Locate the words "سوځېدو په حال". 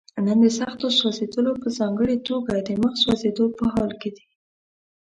3.03-3.91